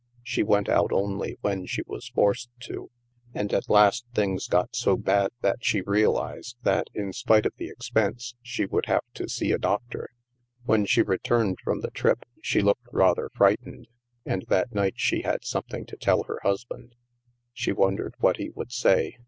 [0.23, 2.89] She went out only when she was forced to.
[3.35, 7.69] And at last things got so bad that she realized that, in spite of the
[7.69, 10.09] expense, she would have to see a doctor.
[10.65, 13.89] When she returned from the trip, she looked rather frightened.
[14.25, 16.95] And that night she had something to tell her husband.
[17.53, 19.17] She wondered what he would say.